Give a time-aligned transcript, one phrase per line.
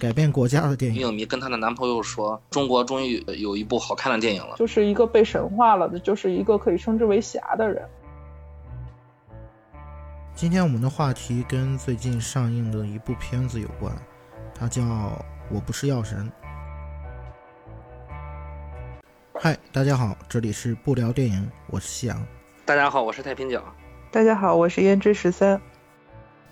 [0.00, 0.98] 改变国家的电影。
[0.98, 7.86] 女影迷跟她的男朋友说：“中国终于有一部好看的电影了。”就是一个被神化了的，就是一个可以称之为侠的人。
[10.34, 13.94] 今天我们的话题跟最近上映的一部片子有关，
[14.54, 14.80] 它叫
[15.50, 16.26] 《我不是药神》。
[19.38, 22.26] 嗨，大家好，这里是不聊电影，我是夕阳。
[22.64, 23.62] 大家好，我是太平角。
[24.10, 25.60] 大家好，我是胭脂十三。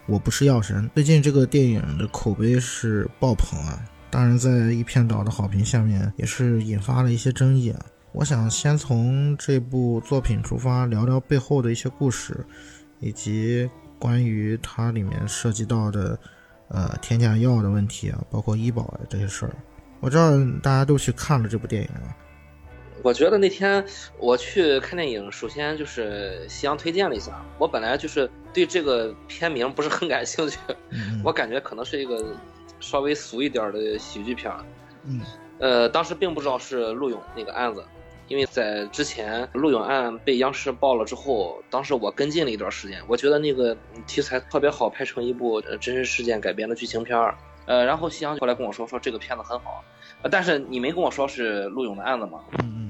[0.09, 0.91] 我不是药神。
[0.95, 3.79] 最近这个电影的口碑是爆棚啊，
[4.11, 7.87] 当然在一片倒的好评下面，也是引发了一些争议啊。
[8.13, 12.45] 我想先从这部作品出发，聊聊背后的一些故事。
[13.01, 16.19] 以及关于它里面涉及到的，
[16.67, 19.55] 呃，添加药的问题啊，包括医保啊这些事儿，
[20.01, 22.11] 我知道大家都去看了这部电影啊。
[23.03, 23.85] 我觉得那天
[24.19, 27.45] 我去看电影，首先就是夕阳推荐了一下。
[27.59, 30.59] 我本来就是对这个片名不是很感兴趣，
[31.25, 32.35] 我感觉可能是一个
[32.81, 34.53] 稍微俗一点的喜剧片。
[35.05, 35.21] 嗯，
[35.59, 37.85] 呃，当时并不知道是陆勇那个案子。
[38.27, 43.75] 因为在之前陆勇案被央视报了之后，当时我跟进了一段时间，我觉得那个
[44.07, 47.35] 题材特别好，拍成一部真实事件改编的剧情片儿。
[47.65, 49.83] 呃，然后夕阳后来跟我说说这个片子很好，
[50.31, 52.41] 但是你没跟我说是陆勇的案子吗？
[52.59, 52.88] 嗯嗯，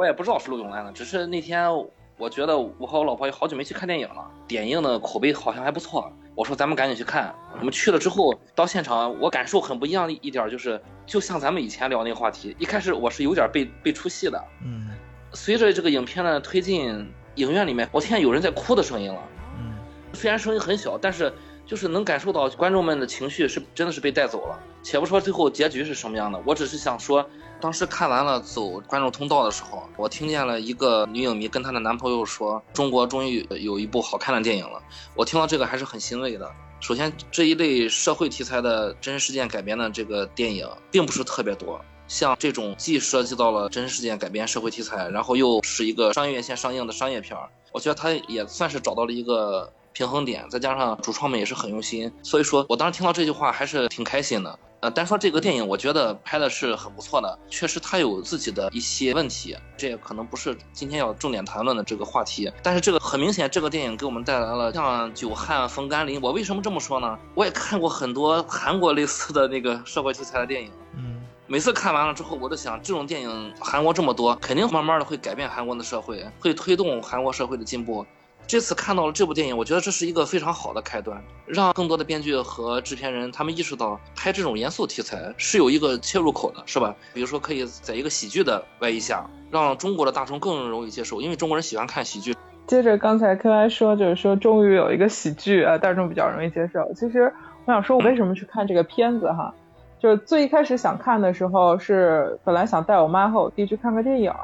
[0.00, 1.70] 我也不知道是陆永来的只是那天。
[2.16, 6.10] 我觉得我和我老婆也好久没去看电影了，点映的口碑好像还不错。
[6.34, 7.34] 我说咱们赶紧去看。
[7.58, 14.42] 我们去了之后到现场，我感受很不一样的一点就是，就像咱们以前聊那个话题，一开始我是有点被被出戏的。
[14.64, 14.88] 嗯。
[15.34, 19.22] 随着这个影片的推进，影院里面我听见有人在哭的声音了。
[19.58, 19.74] 嗯。
[20.14, 21.30] 虽然声音很小，但是。
[21.66, 24.58] 就是能感受到观众们的情绪是真的是被带走了。
[24.82, 27.24] 且不说最后结局是什么样的，我只是想说，
[27.60, 34.82] 当时看完了走观众通道的时候，我听见了一个女影迷跟她的男朋友说：“中国终于有一部好看的电影了。”
[35.14, 36.50] 我听到这个还是很欣慰的。
[36.80, 49.70] 首先，这一类社会题材的真实事件改编的这个电影并不是特别多，像这种既涉及到了真实事件改编社会题材，然后又是一个商业院线上映的商业片儿，我觉得它也算是找到了一个。
[49.92, 54.58] 平衡点，再加上主创们也是很用心，所以说我当时听到这句话还是挺开心的。
[54.80, 62.50] 呃，单说这个电影，我觉得拍的是很不错的，确实它有自己的一些问题，这也可能不是今天要重点谈论的这个话题。
[62.62, 66.18] 但是这个很明显，这个电影给我们带来了像久旱逢甘霖。
[66.22, 67.18] 我为什么这么说呢？
[67.34, 78.06] 我也看过很多韩国类似的那个社会题材的电影，嗯，每次看完了之后，我都想，这种电影韩国这么多，肯定慢慢的会改变韩国的社会，会推动韩国社会的进步。
[78.50, 86.92] 这次看到了这部电影，我觉得这是一个非常好的开端，让更多的编剧和制片人他们意识到拍这种严肃题材是有一个切入口的，是吧？
[87.14, 92.34] 比如说可以在一个喜剧的外衣下，让中国的大众更容易接受，因为中国人喜欢看喜剧。
[92.66, 96.92] 接着刚才 K Y 说，就是说终于有一个喜剧啊，大众比较容易接受。
[96.94, 97.32] 其实
[97.66, 99.54] 我想说，我为什么去看这个片子哈？
[100.00, 104.34] 就是最一开始想看的时候，是本来想带我妈和我弟去看个电影，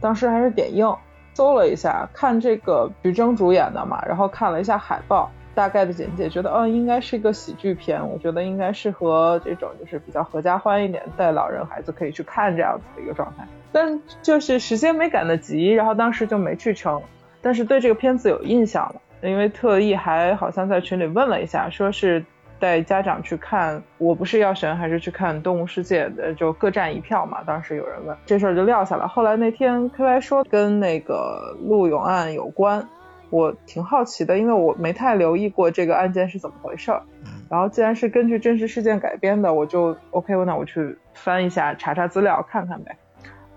[0.00, 0.92] 当时还是点映。
[1.34, 13.46] 搜了一下，看这个徐峥主演的嘛，然后看了一下海报，大概的简介，觉得嗯，应该是一个喜剧片，我觉得应该适合这种就是比较合家欢一点，带老人孩子可以去看这样子的一个状态。
[13.72, 17.02] 但就是时间没赶得及，然后当时就没去成，
[17.42, 22.24] 但是对这个片子有印象了，因为特意还好像在群里问了一下，说是。
[22.64, 27.42] 带家长去看《我不是药神》，还是去看《动物世界》的，就各占一票嘛。
[27.46, 29.06] 当时有人问，这事儿就撂下了。
[29.06, 32.88] 后来那天 K Y 说跟那个陆勇案有关，
[33.28, 37.02] 我挺好奇的，因为我没太留意过这个案件是怎么回事儿。
[37.50, 42.96] 然后既然是根据真实事件改编的，我就 OK，那我去翻一下，查查资料，看看呗。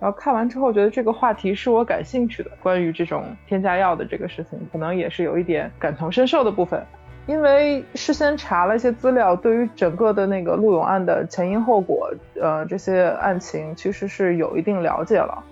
[0.02, 6.86] 然后看完之后，觉得这个话题是我感兴趣的，关于这种添加药的这个事情，可能也是有一点感同身受的部分。
[7.28, 12.10] 因为事先查了一些资料，对于整个的那个陆勇案的前因后果，
[12.42, 15.44] 呃，这些案情其实是有一定了解了。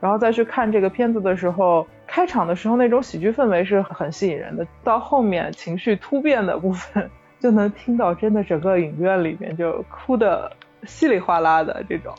[0.00, 7.08] 然后再去看这个片子的时候，开场的时候那种喜剧氛围是很吸引人的，到后面情绪突变的部分，
[7.38, 10.50] 就能听到真的整个影院里面就哭的
[10.82, 12.12] 稀里哗啦的这种，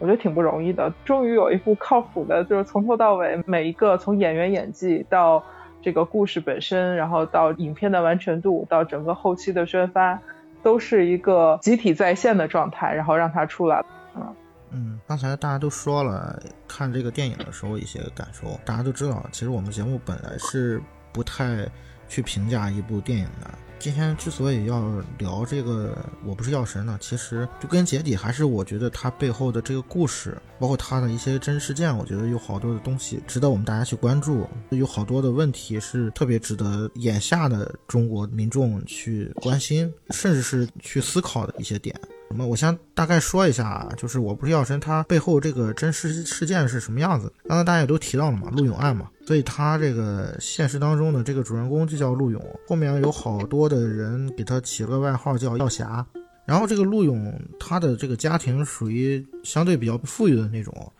[0.00, 0.92] 我觉得挺不容易的。
[1.04, 5.40] 终于有一部靠谱的，就是从头到尾每一个从演员演技到。
[5.86, 10.20] 这个故事本身，然后到影片的完成度，到整个后期的宣发，
[10.60, 13.84] 都是一个集体在线的状态，然后让它出来。
[14.16, 14.34] 嗯
[14.72, 21.64] 嗯，刚才大家都说了看这个电影的时候一些感受，大家都知道，其实我们节目本来是不太
[22.08, 23.48] 去评价一部电影的。
[23.78, 41.94] 今天之所以要聊这个，我不是药神呢，其实就跟结底还是我觉得它背后的这个故事，包括它的一些真实事件，我觉得有好多的东西值得我们大家去关注，有好多的问题是特别值得眼下的中国民众去关心，甚至是去思考的一些点。
[42.28, 42.46] 什么？
[42.46, 47.32] 我先大概说一下啊，就是我不是药神，它背后这个真实事件是什么样子？
[47.48, 56.04] 刚才大家也都提到了嘛，陆勇案嘛，所以他这个现实当中的这个主人公就叫陆勇，后面有好多的人给他起了个外号叫药侠。
[56.44, 60.92] 然后这个陆勇他的这个家庭属于相对比较富裕的那种，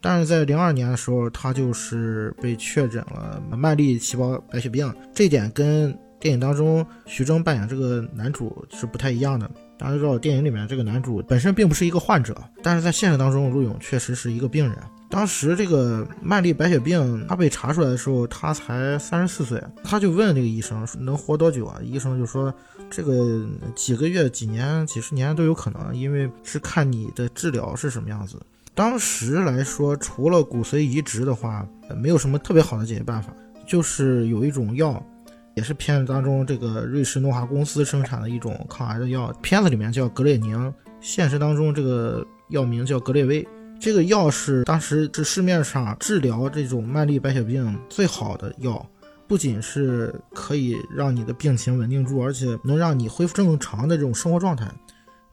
[0.00, 9.50] 但是在零二年的时候，他就是被确诊了麦粒细胞白血病，这点跟电影当中徐峥扮演这个男主是不太一样的。
[9.82, 14.78] 大家知道，电影里面这个男主本身并不是一个患者，但是在现实当中，陆勇确实是一个病人。
[15.10, 21.80] 当时这个麦粒白血病他被查出来的时候，他才三十四岁，他就问这个医生能活多久啊？
[21.82, 22.54] 医生就说
[22.88, 23.44] 这个
[23.74, 28.40] 几个月、几年、几十年都有可能，因为是看你的治疗是什么样子。
[28.74, 33.34] 当时来说，除了骨髓移植的话，没有什么特别好的解决办法，
[33.66, 35.04] 就是有一种药。
[35.54, 43.46] 也是片子当中这个瑞士诺华公司生产的一种抗癌的药，片子里面叫格列宁，现实当中这个药名叫格列卫。
[43.80, 48.86] 这个药是当时是市面上治疗这种慢粒白血病最好的药，
[49.26, 54.70] 不仅是可以让你的病情稳定住，而且能让你恢复正常的这种生活状态。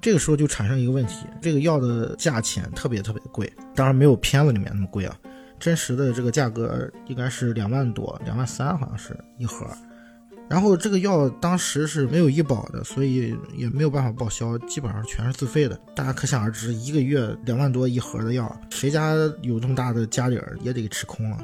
[0.01, 5.15] 这个时候就产生一个问题，这个药的价钱特别特别贵，当然没有片子里面那么贵啊，
[5.59, 9.67] 真实的这个价格应该是两万多，两万三好像是一盒。
[10.49, 15.79] 然后这个药当时是没有医保的，所以也没有办法报销，基本上全是自费的。
[15.95, 19.13] 大家可想而知，一个月两万多一盒的药，谁家
[19.43, 21.37] 有这么大的家底儿也得给吃空了。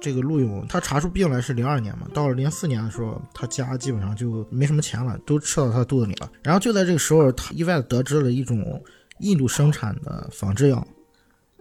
[0.00, 6.30] 这个陆勇他查出病来是零二年嘛，到了零四年的时候，他家基本上就没什么钱了，都吃到他肚子里了。
[6.42, 8.82] 然后就在这个时候，他意外的得知了一种
[9.18, 10.86] 印度生产的仿制药，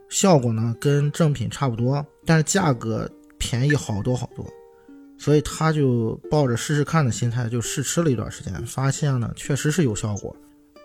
[0.09, 4.45] 效果呢跟正品差不多，但是价格便宜好多好多。
[5.21, 10.35] 所以他就抱着试试看的心态，就试吃了一段时间，发现呢确实是有效果。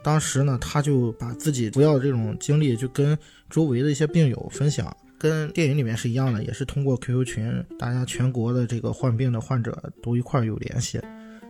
[0.05, 3.17] 当时呢，他就把自己服药的这种经历，就跟
[3.49, 11.01] 周围的一些病友分享，跟电影里面是一样的，也是通过 QQ 群，大家全国的这个患病的患者都一块有联系。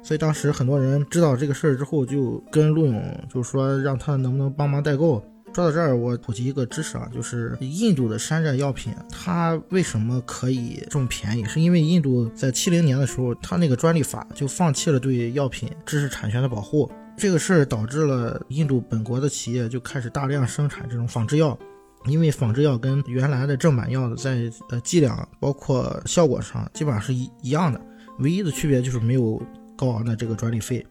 [0.01, 5.21] 所以当时很多人知道这个事儿之后，就跟陆勇就说让他能不能帮忙代购。
[5.57, 11.47] 说到这儿，我普及一个知识啊，就是印度的山寨药品，它为什么可以这么便宜？
[11.47, 21.59] 是因为印度在七零年的时候，它那个专利法就放弃了对药品知识产权的保护，这个事儿导致了印度本国的企业就开始大量生产这种仿制药，
[22.05, 27.81] 因为仿制药跟原来的正版药的在呃剂量包括效果上基本上是一一样的，
[28.19, 29.41] 唯一的区别就是没有
[29.75, 30.87] 高昂的这个专利费。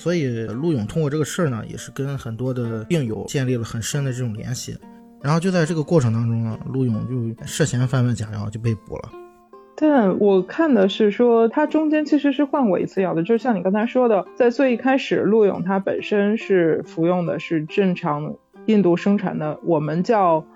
[0.00, 4.74] 所以陆勇通过这个事儿呢，也是跟很多的病友建立了很深的这种联系。
[5.20, 9.10] 然后就在这个过程当中呢，陆勇就涉嫌贩卖假药就被捕了。
[9.76, 20.46] 但我看的是说，他中间其实是换过一次药的，就是像你刚才说的，在最一开始，陆勇他本身是服用的是正常印度生产的，我们叫。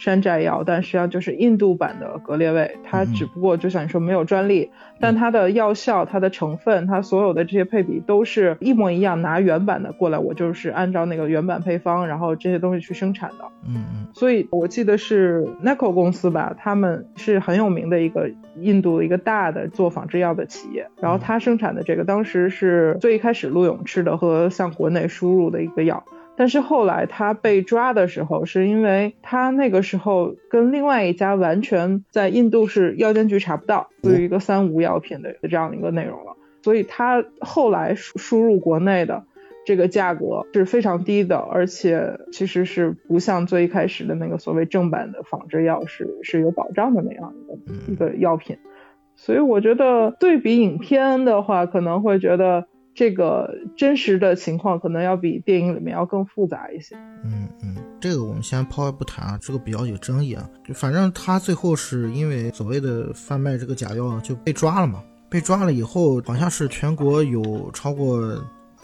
[0.00, 13.44] 山寨药，但实际上就是印度版的格列卫，它只不过就像你说没有专利，但它的药效、它的成分、它所有的这些配比都是一模一样，拿原版的过来，我就是按照那个原版配方，然后这些东西去生产的。
[13.68, 14.06] 嗯嗯。
[14.14, 26.02] 所以我记得是 n a c o 公司吧，他们是很有名的一个印度一个大的做仿制药的企业，然后他生产的这个当时是最一开始陆勇吃的和向国内输入的一个药。
[26.36, 39.24] 但是后来他被抓的时候，是因为他那个时候跟另外一家完全在印度是药监局查不到，属于一个三无药品的这样的一个内容了，所以他后来输输入国内的
[39.66, 48.56] 这个价格是非常低的，而且其实是不像最一开始的那个所谓正版的仿制药是是有保障的那样一个一个药品，
[49.14, 52.66] 所以我觉得对比影片的话，可能会觉得。
[52.94, 56.96] 这个真实的情况可能要比电影里面要更复杂一些。
[57.24, 60.48] 嗯嗯，这个我们先抛开不谈啊，这个比较有争议啊。
[60.66, 65.02] 就反正他最后是因为所谓的贩卖这个假药就被抓了嘛。
[65.30, 68.36] 被抓了以后，好像是全国有超过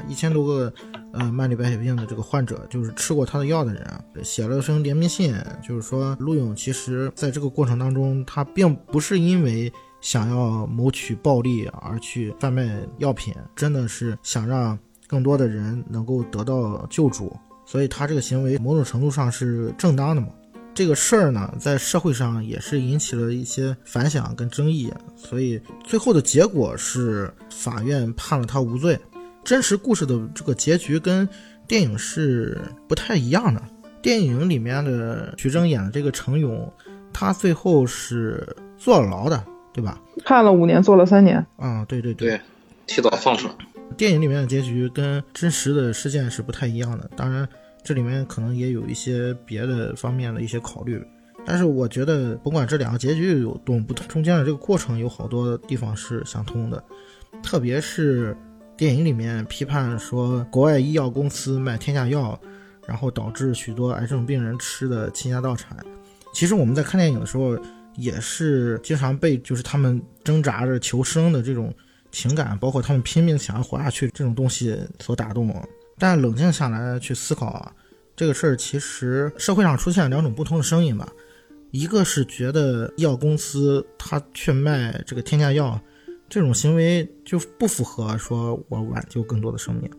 [0.09, 0.73] 一千多个
[1.13, 3.85] 呃慢粒白血病的这个患者，就是吃过他的药的人，
[4.23, 9.73] 写了封联名信，就是说陆勇其实在这个过程当中，他并不是因为。
[10.07, 20.29] 想要谋取暴利而去贩卖药品，真的是想让更多的人能够得到救助，所以他这个行为某种程度上是正当的嘛。
[20.73, 28.97] 这个事儿呢，在社会上也是引起了一些反响跟争议，所以最后的结果是法院判了他无罪。
[29.43, 31.29] 真实故事的这个结局跟
[31.67, 33.61] 电影是不太一样的。
[34.01, 36.73] 电影里面的徐峥演的这个程勇，
[37.13, 39.45] 他最后是坐牢的。
[39.76, 40.00] 对吧？
[40.25, 41.37] 判了五年，坐了三年。
[41.59, 42.40] 啊，对对对，
[42.87, 43.54] 提早放出来。
[43.95, 47.11] 电影里面的结局跟真实的事件是不太一样的。
[47.14, 47.47] 当然，
[47.85, 51.04] 这里面可能也有一些别的方面的一些考虑。
[51.45, 56.83] 但是我觉得，甭管这两个结局有多么不同，中间的这个过程有好多地方是相通的，
[57.42, 58.35] 特别是
[58.78, 62.40] 电影里面批判说国外医药公司卖天价药，
[62.87, 65.76] 然后导致许多癌症病人吃的倾家荡产。
[66.35, 67.56] 其实我们在看电影的时候，
[67.97, 71.75] 也是经常被就是他们挣扎着求生的这种
[72.12, 75.53] 情感，包括他们拼命想要活下去这种东西所打动。
[75.99, 77.73] 但冷静下来去思考啊，
[78.15, 81.09] 这个事儿其实社会上出现两种不同的声音吧。
[81.71, 85.79] 一个是觉得医药公司他去卖这个天价药，
[86.29, 89.91] 这种行为就不符合说我挽救更多的生命，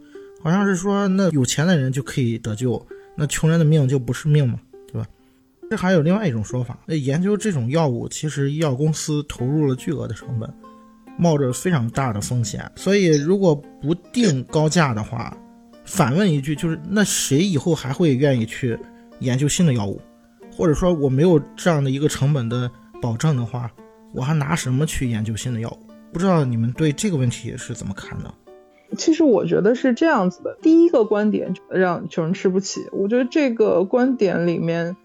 [0.42, 2.84] 好像是说那有钱的人就可以得救，
[3.16, 4.60] 那穷人的命就不是命吗，
[5.70, 10.50] 这还有另外一种说法，那研究这种药物，其实医药公司投入了巨额的成本，
[11.18, 15.36] 冒着非常大的风险，所以如果不定高价的话，
[15.84, 18.80] 反问一句，就是那谁以后还会愿意去
[19.20, 20.00] 研究新的药物？
[20.56, 22.72] 或者说我没有这样的一个成本的
[23.02, 23.70] 保证的话，
[24.14, 25.88] 我还拿什么去研究新的药物？
[26.14, 28.34] 不知道你们对这个问题是怎么看的？
[28.98, 32.88] 其实我觉得是这样子的，第一个观点让穷人吃不起。
[32.94, 34.96] 我觉得这个观点里面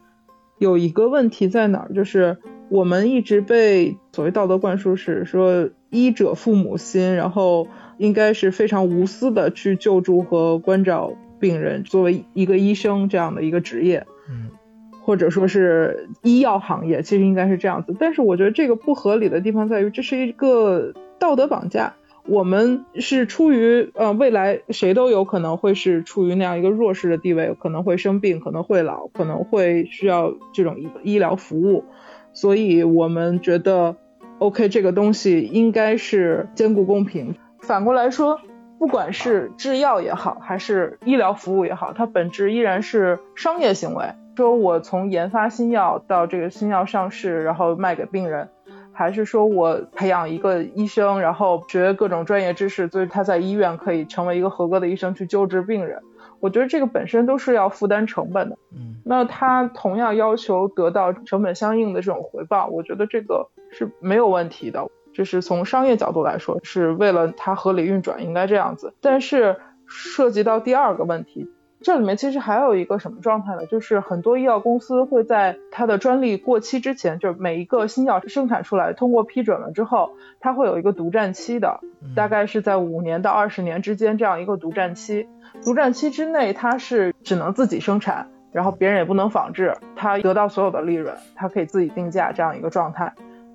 [0.62, 2.38] 有一个问题在哪儿，就是
[2.69, 7.66] 我们一直被所谓道德灌输是说医者父母心，然后
[7.99, 14.07] 应该是非常无私的去救助和关照病人，作为一个医生这样的一个职业。
[14.31, 14.50] 嗯。
[15.04, 17.92] 或者说是医药行业，其实应该是这样子。
[17.99, 21.95] 但是我觉得这个不合理的地方在于，这是一个道德绑架。
[22.26, 31.85] 我们是出于呃未来谁都有可能会是处于那样一个弱势的地位，可能会生病，可能会老，可能会需要这种医医疗服务，
[32.33, 33.97] 所以我们觉得
[34.38, 37.35] OK 这个东西应该是兼顾公平。
[37.61, 38.41] 反过来说，
[38.79, 44.07] 不管是制药也好，还是医疗服务也好，它本质依然是商业行为。
[44.35, 48.49] 说我从研发新药到这个新药上市，然后卖给病人，
[48.93, 56.01] 还是说我培养一个医生，然后学各种专业知识，所以他在医院可以成为一个合格的医生去救治病人。
[56.41, 58.59] 我觉得这个本身都是要负担成本的。
[58.73, 64.87] 嗯，那他同样要求得到成本相应的这种回报，我觉得这个是没有问题的。
[65.15, 68.93] 这是从商业角度来说，是为了它合理运转应该这样子。
[69.01, 69.57] 但是
[69.87, 71.49] 涉及到第二个问题。
[71.83, 73.67] 这里面其实还有一个什么状态呢？
[73.67, 81.81] 就是很多医药公司会在它的专利过期之前，就是每一个新药生产出来通过批准了之后，它会有一个独占期的，
[82.15, 85.27] 大概是在五年到二十年之间这样一个独占期。
[85.65, 93.12] 独占期之内，它是只能自己生产，然后别人也不能仿制，它得到所有的利润，它可以自己定价这样一个状态。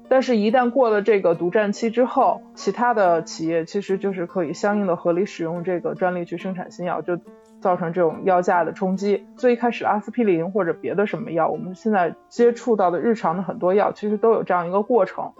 [0.09, 7.17] 但是，一旦过了这个独占期之后，其他的企业其实就是可以相应的合理使用这个专利去生产新药，就。
[7.67, 9.27] 造成这种药价的冲击。
[9.35, 15.33] 最一开始阿司匹林或者别的什么药，我们现在接触到的日常的很多药，其实都有这样一个过程。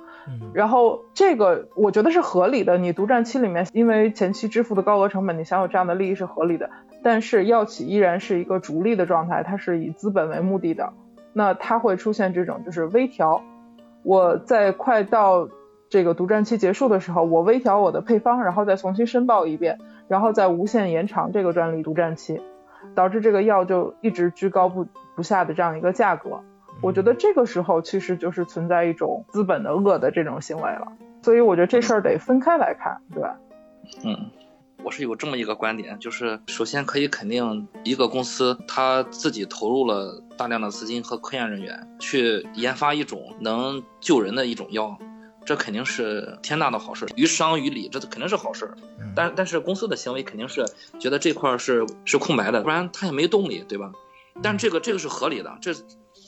[0.53, 2.77] 然后这个我觉得是合理的。
[2.77, 6.69] 你独占期里面，因为前期支付的高额成本，你享有这样的利益是合理的。
[7.01, 10.91] 但是药企依然是一个逐利的状态，它是以资本为目的的。
[11.31, 13.41] 那它会出现这种就是微调。
[14.03, 15.47] 我在快到
[15.87, 19.79] 这个独占期结束的时候，我微调我的配方，然后再重新申报一遍。
[20.07, 22.41] 然后再无限延长这个专利独占期，
[22.95, 26.41] 导致这个药就一直居高不不下的这样一个价格。
[26.81, 30.87] 我觉得这个时候其实就是存在一种资本的恶的这种行为了。
[31.23, 33.35] 所以我觉得这事儿得分开来看，对吧？
[34.05, 34.29] 嗯，
[34.83, 44.97] 我是有这么一个观点，就是首先可以肯定，一个公司它自己投入了大量的资金和科研人员去研发一种能救人的一种药。
[45.47, 48.69] 这肯定是天大的好事，于商于理，这肯定是好事。
[49.15, 50.65] 但但是公司的行为肯定是
[50.99, 53.89] 觉得这块是是空白的，不然他也没动力，对吧？
[54.43, 55.73] 但这个这个是合理的，这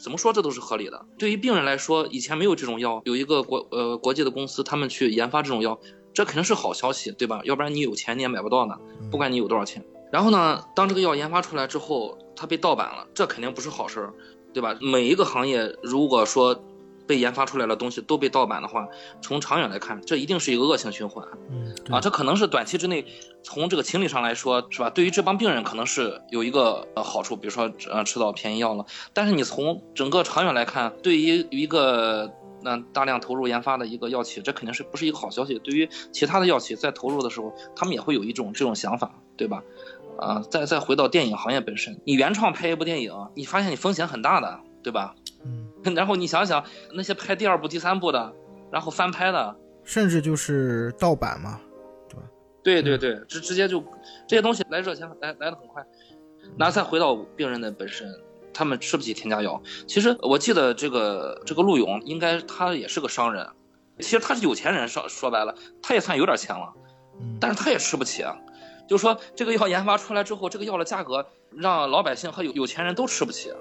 [0.02, 1.06] 怎么说这都是合理的。
[1.18, 5.78] 对于病人来说，以前没有这种药，有一个国呃国际的公司他们去研发这种药，
[6.14, 7.42] 这肯定是好消息，对吧？
[7.44, 8.78] 要不然你有钱你也买不到呢，
[9.12, 9.84] 不管你有多少钱。
[10.14, 14.14] 然后呢，当这个药研发出来之后，它被盗版了，这肯定不是好事儿，
[14.54, 14.78] 对吧？
[14.82, 16.64] 每一个行业如果说。
[17.10, 18.88] 被研发出来的东西都被盗版的话，
[19.20, 21.28] 从长远来看，这一定是一个恶性循环。
[21.50, 23.04] 嗯，啊，这可能是短期之内，
[23.42, 24.92] 从这个情理上来说，是吧？
[24.92, 28.86] 对于这帮病人可能是有一个呃好处，比如说呃吃到便宜药了。
[29.12, 35.58] 但是你从整个长远来看，对于一个那大量投入研发的一个药企，这肯定是不是一个好消息。
[35.58, 39.64] 对于其他的药企在投入的时候，他们也会有一种这种想法，对吧？
[40.20, 45.16] 啊，再再回到电影行业本身，你原创拍一部电影，你发现你风险很大的，对吧？
[45.96, 48.34] 然后你想想那些拍第二部、第三部的，
[48.72, 51.60] 然后翻拍的，甚至就是盗版嘛，
[52.10, 52.24] 对吧？
[52.64, 53.84] 对对对，直直接就
[54.28, 55.84] 这些东西来热钱来来的很快。
[56.58, 58.08] 那再回到病人的本身，
[58.54, 59.62] 他们吃不起添加药。
[59.88, 63.48] 其实我记得这个这个陆勇应该他也是个商人，
[64.00, 66.74] 其实他是有钱人，说说白了他也算有点钱了，
[67.40, 68.36] 但是他也吃不起啊。
[68.88, 73.54] 就是说这个药研发出来之后，这个药的价格让老百姓和有有钱人都吃不起，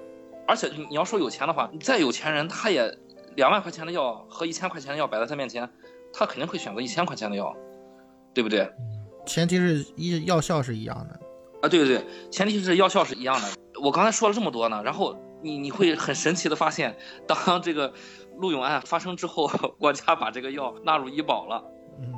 [0.49, 2.91] 而且你要说有钱的话，你再有钱人他也
[3.35, 5.69] 两万块钱的药和一千块钱的药摆在他面前，
[6.11, 7.55] 他肯定会选择一千块钱的药，
[8.33, 8.67] 对不对？
[9.27, 11.19] 前提是医药效是一样的。
[11.61, 13.47] 啊，对对对，前提是药效是一样的。
[13.79, 17.93] 我刚才说了这么多呢，然后你你会很神奇的发现，当这个
[18.39, 21.63] 陆勇案发生之后，国家把这个药纳入医保了。
[22.01, 22.11] 嗯，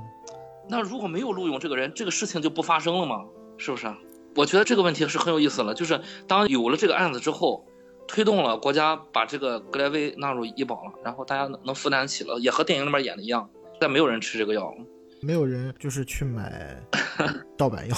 [0.69, 3.25] 那如果没有陆勇这个人，这个事情就不发生了吗？
[3.57, 3.93] 是不是？
[4.37, 7.65] 我觉得这个问题是很有意思了，就是当有了这个案子之后，
[8.13, 13.49] 推动了国家把这个格莱威纳入医保了，然后大家能负担起了，也和电影里面演的一样，
[13.79, 14.73] 再没有人吃这个药，
[15.21, 16.75] 没有人就是去买
[17.57, 17.95] 盗版药，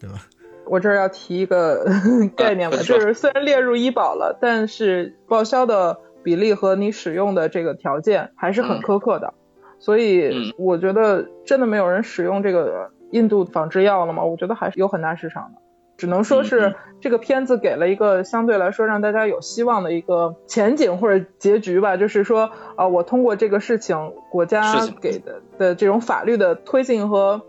[0.00, 0.26] 对吧？
[0.66, 1.84] 我这儿要提一个
[2.36, 9.32] 概念吧，就是虽然列入医保了，但是报销的比例和你使用的这个条件还是很苛刻的，
[9.78, 14.24] 所以我觉得真的没有人使用这个印度仿制药了吗？
[14.24, 15.61] 我觉得还是有很大市场的，
[16.02, 23.96] 只能说是这个片子给了一个相对来说让大家有希望的一个前景或者结局吧，就是说啊，我通过这个事情，
[24.32, 27.40] 国家给的的这种法律的推进和。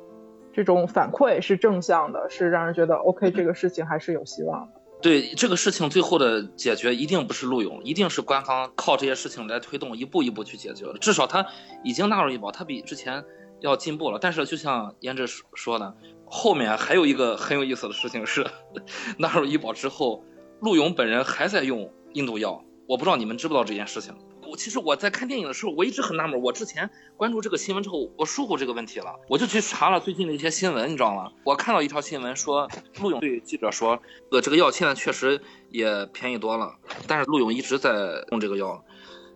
[0.55, 4.73] 这种反馈是正向的，是让人觉得 OK，这个事情还是有希望的。
[5.01, 10.93] 对这个事情最后的解决，一定不是陆勇，一定是官方靠这些事情来推动，一步一步去解决的。
[10.99, 11.43] 至少他
[11.83, 13.23] 已经纳入医保，他比之前
[13.61, 14.19] 要进步了。
[14.21, 15.95] 但是就像胭脂说的，
[16.35, 18.43] 后面还有一个很有意思的事情是，
[19.19, 20.25] 纳入医保之后，
[20.61, 24.15] 陆勇本人还在用印度药，我不知道你们知不知道这件事情。
[24.49, 26.41] 我其实我在看电影的时候，我一直很纳闷。
[26.41, 31.31] 我之前关注这个新闻之后，我疏忽这个问题了，我就去查了最近的一些新闻，你知道吗？
[31.45, 32.67] 我看到一条新闻说，
[32.99, 36.73] 陆勇对记者说，呃，这个药现在确实也便宜多了，
[37.07, 38.83] 但是陆勇一直在用这个药。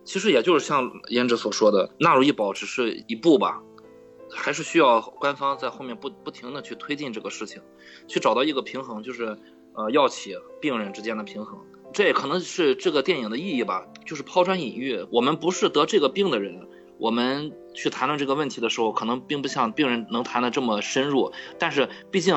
[0.04, 3.60] 其实也就是像胭脂所说的，纳入医保只是一步吧，
[4.38, 7.60] 还是需要官方在后面不不停的去推进这个事情，
[8.06, 9.36] 去找到一个平衡，就是
[9.74, 11.58] 呃药企病人之间的平衡。
[11.92, 15.06] 这也可能是这个电影的意义吧，就是抛砖引玉。
[15.10, 21.32] 我们不是得这个病的人，我们去谈论这个问题的时候，可能并不像病人能谈的这么深入。
[21.58, 22.34] 但是毕竟，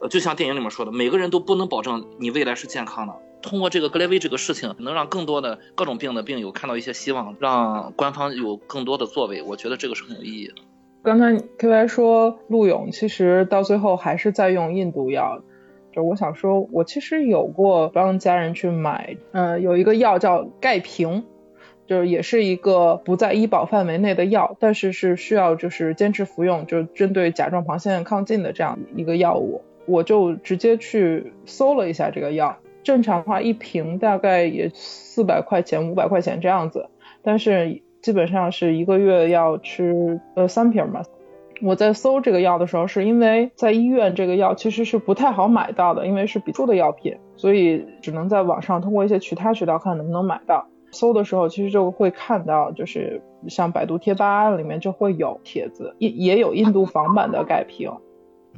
[0.00, 3.14] 呃，就像电影里面说的，每个人都不能保证你未来是健康的。
[3.42, 9.42] 通过这个格雷威这个事情，能让更多的各种病的病友看到一些希望，让官方有更多的作为。
[9.42, 10.54] 我觉得这个是很有意义的。
[11.02, 15.42] 刚才 K Y 说陆勇其实到最后还是在用印度药。
[15.92, 21.24] 就我想说，我其实有过帮家人去买，呃，有一个药叫钙平，
[21.86, 36.88] 就是也是一个不在医保范围内的药，但是是需要就是坚持服用，就是针对甲状旁腺亢进的这样一个药物，我就直接去搜了一下这个药，正常的话一瓶大概也四百块钱、五百块钱这样子，
[37.22, 41.02] 但是基本上是一个月要吃呃三瓶嘛。
[41.62, 50.66] 我在搜这个药的时候，是因为在医院这个药其实是不太好买到的，因为是比出的药品，所以只能在网上通过一些其他渠道看能不能买到。
[50.90, 57.92] 搜的时候其实就会看到，就是像百度贴吧里面就会有帖子，也也有印度仿版的钙瓶，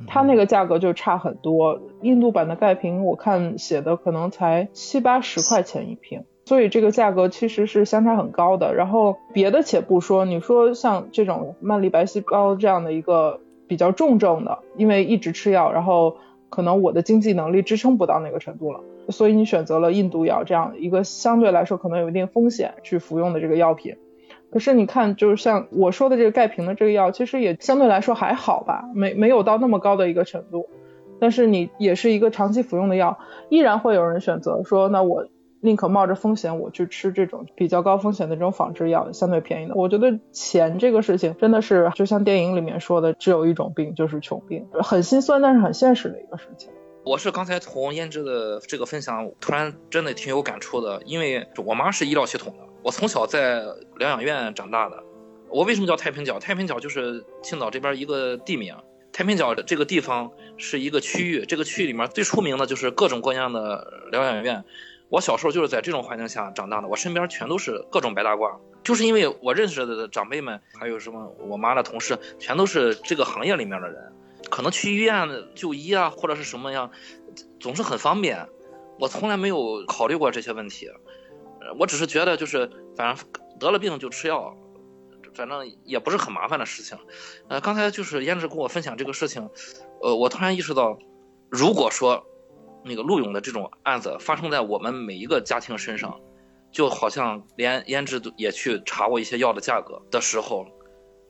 [0.07, 1.81] 它那个价格就差很多。
[2.01, 6.25] 印度版的钙瓶我看写的可能才七八十块钱一瓶。
[6.47, 8.75] 所以这个价格其实是相差很高的。
[8.75, 16.17] 然后别的且不说，你说像这种曼利白细胞这样的一个比较重症的，因为一直吃药，然后
[16.51, 23.97] 可能我的经济能力支撑不到那个程度了，所以你选择了印度药这样一个相对来说可能有一定风险去服用的这个药品。
[24.53, 30.69] 可是你看，就是像我说的这个钙瓶的这个药，其实也相对来说还好吧，没没有到那么高的一个程度。
[31.19, 35.27] 但是你也是一个长期服用的药，依然会有人选择说，那我。
[35.65, 39.75] 宁可冒着风险，我去吃这种比较高风险的这种仿制药，相对便宜的。
[39.75, 46.71] 我觉得钱这个事情真的是就像电影里面说的，只有一种病就是穷病，很心酸，但是很现实的一个事情。
[47.03, 53.63] 我是刚才从胭脂的这个分享，突然真的挺有感触的，因为我妈是医疗系统的，我从小在
[53.97, 55.03] 疗养院长大的。
[55.49, 56.39] 我为什么叫太平角？
[56.39, 58.75] 太平角就是青岛这边一个地名。
[59.13, 64.65] 太平角这个地方是一个区域，这个区域里面最出名的就是各种各样的疗养院。
[65.15, 74.13] 我小时候就是在这种环境下长大的，我身边全都是各种白大褂，就是因为我认识的长辈们，还有什么我妈的同事，全都是这个行业里面的人，
[74.51, 76.91] 可能去医院就医啊，或者是什么样，
[77.61, 78.49] 总是很方便。
[78.99, 80.91] 我从来没有考虑过这些问题，
[81.79, 83.25] 我只是觉得就是反正
[83.61, 84.57] 得了病就吃药，
[85.33, 86.99] 反正也不是很麻烦的事情。
[87.47, 89.49] 呃，刚才就是胭脂跟我分享这个事情，
[90.03, 90.99] 呃，我突然意识到，
[91.49, 92.27] 如果说。
[92.85, 96.21] 那个陆勇的这种案子发生在我们每一个家庭身上，
[96.71, 100.67] 就好像连胭脂都也去查过一些药的价格的时候，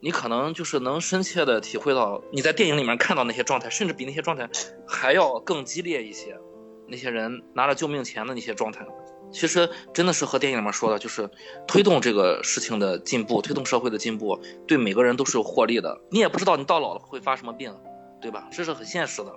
[0.00, 4.48] 你可能就是能深切的体会到你在电影里面看到那些状态，甚至比那些状态
[4.86, 6.36] 还要更激烈一些。
[6.86, 8.86] 那些人拿着救命钱的那些状态，
[9.32, 11.30] 其实真的是和电影里面说的，就是
[11.66, 15.98] 推动这个事情的进步，推动社会的进步，对每个人都是有获利的。
[16.10, 17.74] 你也不知道你到老了会发什么病，
[18.24, 18.48] 对吧？
[18.50, 19.30] 这是很现实的。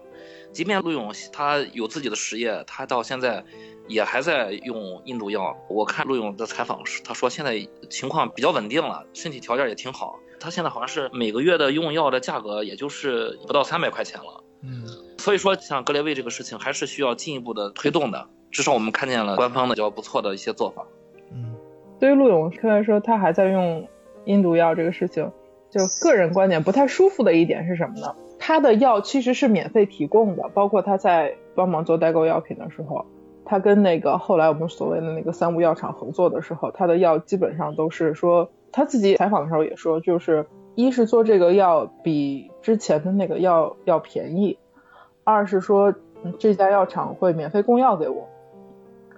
[0.54, 3.44] 即便陆勇他有自己的实业，他到现在
[3.86, 5.54] 也还在用印度药。
[5.68, 10.18] 我看陆勇的采访时，他说现在情况比较稳定了，身体条件也挺好。
[10.40, 14.42] 他现在好像是每个月的用药的价格，也就是不到三百块钱了。
[14.62, 14.86] 嗯，
[15.18, 18.30] 所以说像格列卫这个事情，还是需要进一步的推动的。
[18.50, 20.88] 至少我们看见了官方的比较不错的一些做法。
[21.34, 21.54] 嗯，
[22.00, 23.86] 对于陆勇来说，他还在用
[24.24, 25.30] 印度药这个事情，
[25.70, 28.16] 就个人观点不太舒服的一点是什么呢？
[28.48, 33.06] 他的药其实是免费提供的，包括他在帮忙做代购药品的时候，
[33.44, 44.58] 他跟那个后来我们所谓的那个三无药厂合作的时候，他的药基本上都是说他自己采访的时候也说，就是一是做这个药比之前的那个药要便宜，
[45.26, 45.94] 二是说
[46.40, 48.30] 这家药厂会免费供药给我，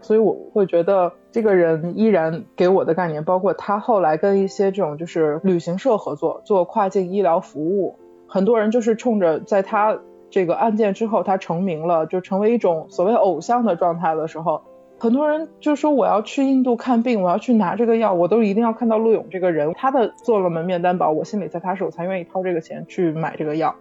[0.01, 7.99] 所以我会觉得这个人依然给我的概念，包括他后来跟一些这种就是旅行社合作做跨境医疗服务。
[8.29, 14.61] 很多人就是冲着在他这个案件之后，他成名了，就成为一种所谓偶像的状态的时候，
[14.99, 23.75] 很多人就说我要去印度看病，我要去拿这个药，我都一定要看到陆勇这个人，他的做了门面担保，我心里才踏实，我才愿意掏这个钱去买这个药。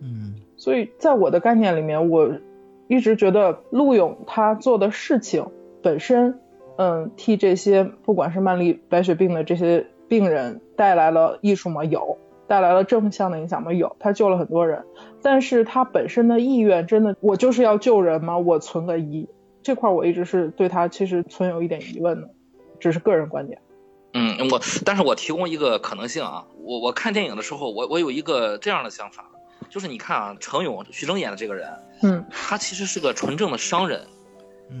[0.00, 2.30] 嗯，所以在我的概念里面，我
[2.88, 5.46] 一直觉得陆勇他做的事情
[5.82, 6.38] 本身，
[6.76, 11.82] 嗯，替这些不管是慢粒白血病的这些病人带来了艺术吗？
[11.82, 12.18] 有。
[12.48, 13.72] 带来了正向的影响吗？
[13.72, 14.84] 有，他救了很多人，
[15.22, 18.38] 但是他本身的意愿真的，我就是要救人吗？
[18.38, 19.28] 我存个疑，
[19.62, 22.30] 这块我一直是对他其实存有一点疑问的，
[22.78, 23.60] 只是个人观点。
[24.12, 29.24] 嗯，我，但是我提供一个可能性啊，我我看电影的时候，我我有一个这样的想法，
[29.68, 31.68] 就是你看啊，程勇、徐峥演的这个人，
[32.02, 34.00] 嗯，他其实是个纯正的商人。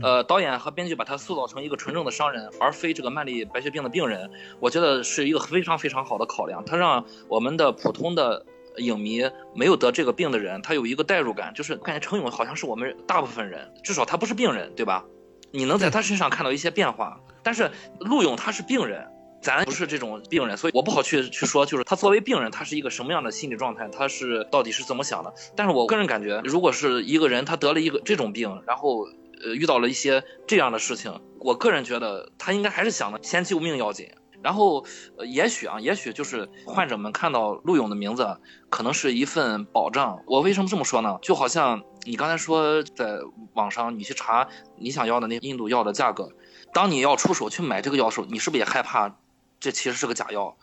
[0.02, 6.64] 呃，导演和编剧把他塑造成一个纯正的商人，而非这个曼丽白血病的病人，我觉得是一个非常非常好的考量。
[6.64, 8.44] 他让我们的普通的
[8.78, 9.22] 影迷
[9.54, 15.04] 没有得这个病的人，他有一个代入感，就是感觉程勇好像是我们大部分人，至少他不是病人，对吧？
[15.52, 17.20] 你能在他身上看到一些变化。
[17.44, 17.70] 但是
[18.00, 19.06] 陆勇他是病人，
[19.40, 25.32] 咱不是这种病人，所以我不好去去说，就是他作为病人，他是一个什么样的心理状态，他是到底是怎么想的。
[25.54, 29.06] 但是我个人感觉，如果是一个人他得了一个这种病，然后。
[29.44, 34.10] 呃，遇到了一些这样的事情，我个人觉得他应该还是想的先救命要紧。
[34.42, 34.84] 然后，
[35.18, 40.22] 呃，也许啊，也许就是患者们看到陆勇的名字，可能是一份保障。
[40.26, 41.18] 我为什么这么说呢？
[41.20, 43.18] 就好像你刚才说，在
[43.54, 44.46] 网上你去查
[44.76, 46.30] 你想要的那印度药的价格，
[46.72, 49.16] 当你要出手去买这个药时候，你是不是也害怕
[49.58, 50.56] 这其实是个假药？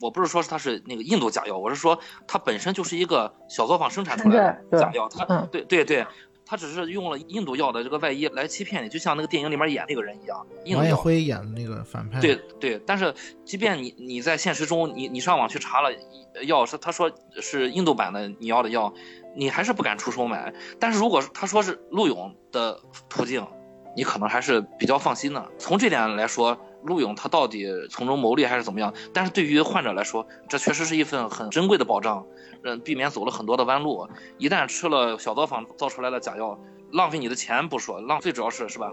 [0.00, 5.08] 我不是说它是那个印度假药，我是说它本身就是一个小作坊生产出来的假药。
[5.08, 6.06] 它，对对对。
[6.46, 10.46] 他只是用了印度药的这个外衣来欺骗你，就像那个电影里面演那个人一样。
[10.76, 12.20] 王彦辉演的那个反派。
[12.20, 13.12] 对对，但是
[13.44, 15.90] 即便你你在现实中，你你上网去查了
[16.46, 18.94] 药是他说是印度版的你要的药，
[19.34, 20.54] 你还是不敢出手买。
[20.78, 23.44] 但是如果他说是陆勇的途径，
[23.96, 25.50] 你可能还是比较放心的。
[25.58, 28.94] 从这点来说，陆勇他到底从中牟利还是怎么样？
[29.12, 32.24] 但是对于患者来说，这确实是一份很珍贵的保障。
[32.84, 34.08] 避免走了很多的弯路。
[34.38, 36.58] 一旦吃了小作坊造出来的假药，
[36.90, 38.92] 浪费你的钱不说，浪费主要是是吧？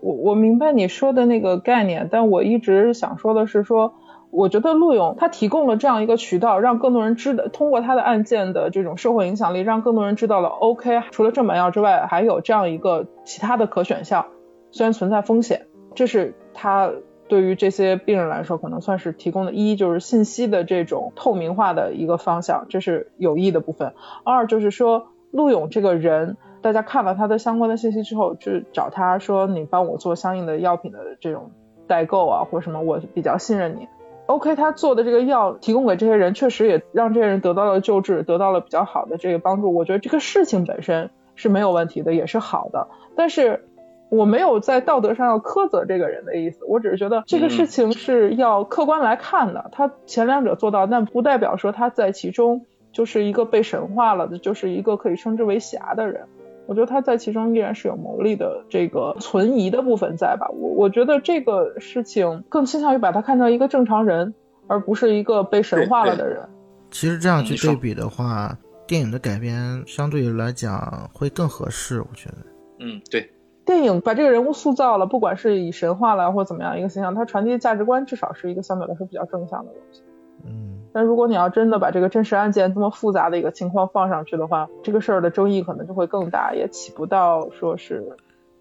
[0.00, 3.94] 我我明白你说的那个概念，但我一直想说的是说，
[4.30, 10.48] 我觉得陆勇他提供了这样一个渠道，让更多人知道，通过他的案件的这种社会影响力，让更多人知道了。
[10.48, 14.26] OK，除了正版药之外，还有这样一个其他的可选项，
[14.70, 16.90] 虽然存在风险，这是他。
[17.32, 23.94] 对于这些病人来说，可能算是提供的一就是信息的这种透明化的一个方向，这是有益的部分。
[24.22, 31.52] 二就是说，陆勇这个人，大家看了他的相关的信息之后，就找他说，你帮我做相应的药品的这种
[31.86, 33.88] 代购啊，或什么，我比较信任你。
[34.26, 39.74] OK，他做的这个药提供给这些人，确实也让这些人得到了救治，得到了比较好的这个帮助。
[39.74, 42.88] 我觉得这个事情本身是没有问题的，也是好的。
[43.16, 43.64] 但是。
[44.12, 49.70] 我没有在道德上要苛责这个人的意思，我只是觉得这个事情是要客观来看的。
[49.72, 56.26] 他前两者做到，但不代表说他在其中就是一个被神化了的，就是一个可以称之为侠的人。
[56.66, 60.46] 我觉得他在其中依然是有牟利的这个存疑的部分在吧？
[60.50, 64.34] 我我觉得这个事情更倾向于把他看成一个正常人，
[64.66, 66.46] 而不是一个被神化了的人。
[66.90, 68.54] 其实这样去对比的话，
[68.86, 72.36] 电影的改编相对于来讲会更合适，我觉得。
[72.78, 73.26] 嗯，对，
[73.64, 80.02] 电影把这个人物塑造了，不管是以神话了或怎么样一个形象，它传递的价值观至少是一个相对来说比较正向的东西。
[80.44, 88.04] 嗯，但如果你要真的把这个真实案件这么复杂的一个情况放上去的话，这个事儿的争议可能就会更大，也起不到说是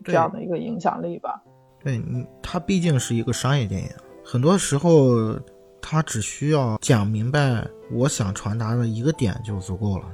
[0.03, 1.41] 这样的一个影响力吧。
[1.83, 3.89] 对你，它毕竟是一个商业电影，
[4.23, 5.33] 很多时候
[5.81, 10.05] 它只需要讲明白我想传达的一个点就足够了。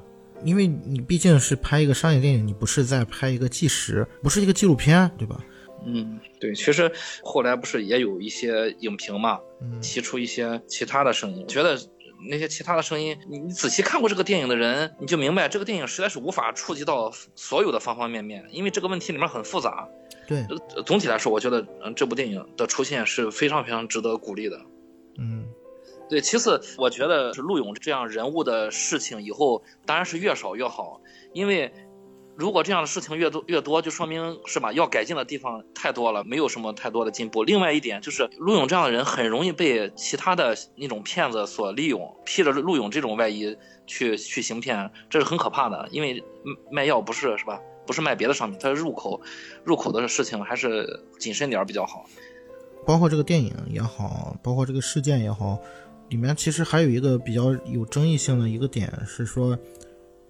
[0.44, 5.44] 因为你毕竟是拍一个商业电影，你不是在拍一个纪实，不是一个纪录片，对吧？
[5.86, 6.92] 嗯，对，其实
[7.24, 11.80] 后来不是也有一些影评嘛，嗯提出一些其他的声音，觉得
[12.30, 19.88] 那些其他的声音，你你仔细看过这个电影的人，你就明白这个电影实在是无法触及到所有的方方面面，因为这个问题里面很复杂。
[20.28, 20.46] 对，
[20.76, 24.60] 呃总体来说，我觉得嗯这部电影的出现是非常非常值得鼓励的。
[25.20, 25.46] 嗯
[26.10, 31.02] 对，其次，我觉得是陆勇这样人物的事情以后当然是越少越好，
[31.34, 31.74] 因为
[32.38, 37.44] 如果这样的事情越多越多，就说明是吧，要改进的地方太多了，没有什么太多的进步。
[37.44, 45.90] 另外一点就是，陆勇这样的人很容易被其他的那种骗子所利用，披着陆勇这种外衣去去行骗，这是很可怕的。
[45.92, 46.24] 因为
[46.72, 49.20] 卖药不是是吧，不是卖别的商品，它是入口，
[49.64, 52.06] 入口的事情还是谨慎点比较好。
[52.86, 55.60] 包括这个电影也好，包括这个事件也好，
[56.10, 59.58] 里面其实还有一个比较有争议性的一个点是说，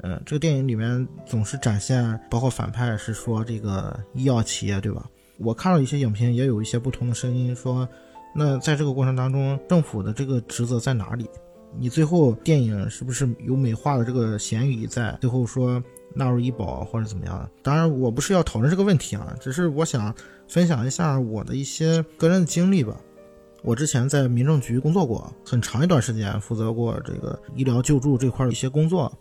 [0.01, 5.07] 呃，这个电影里面总是展现，包括反派是说这个医药企业，对吧？
[5.39, 7.87] 我看了一些影评，也有一些不同的声音说，
[8.35, 11.29] 那在这个过程当中，政府的这个职责在哪里？
[11.77, 15.15] 你最后电影是不是有美化的这个嫌疑在？
[15.21, 15.83] 最后说
[16.15, 17.49] 纳入医保或者怎么样的？
[17.61, 20.11] 当然，我不是要讨论这个问题啊，只是我想
[20.47, 22.99] 分享一下我的一些个人的经历吧。
[23.67, 29.11] 我之前在民政局工作过很长一段时间，负责过这个医疗救助这块的一些工作。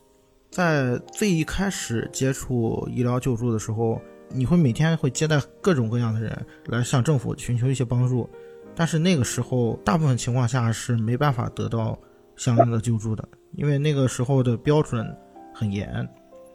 [0.52, 8.30] 在最一开始接触医疗救助的时候，你会每天会接待各种各样的人来向政府寻求一些帮助，
[8.72, 11.98] 但是那个时候大部分情况下是没办法得到
[12.36, 15.04] 相应的救助的，因为那个时候的标准
[15.52, 16.08] 很严，